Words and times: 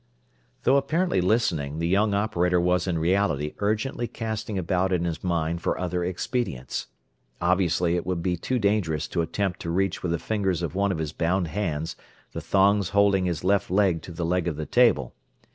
Though 0.63 0.77
apparently 0.77 1.21
listening, 1.21 1.77
the 1.77 1.87
young 1.87 2.15
operator 2.15 2.59
was 2.59 2.87
in 2.87 2.97
reality 2.97 3.53
urgently 3.59 4.07
casting 4.07 4.57
about 4.57 4.91
in 4.91 5.05
his 5.05 5.23
mind 5.23 5.61
for 5.61 5.77
other 5.79 6.03
expedients. 6.03 6.87
Obviously 7.39 7.95
it 7.95 8.03
would 8.03 8.23
be 8.23 8.35
too 8.35 8.57
dangerous 8.57 9.07
to 9.09 9.21
attempt 9.21 9.59
to 9.59 9.69
reach 9.69 10.01
with 10.01 10.11
the 10.11 10.17
fingers 10.17 10.63
of 10.63 10.73
one 10.73 10.91
of 10.91 10.97
his 10.97 11.11
bound 11.13 11.49
hands 11.49 11.95
the 12.31 12.41
thongs 12.41 12.89
holding 12.89 13.25
his 13.25 13.43
left 13.43 13.69
leg 13.69 14.01
to 14.01 14.11
the 14.11 14.25
leg 14.25 14.47
of 14.47 14.55
the 14.55 14.65
table. 14.65 15.13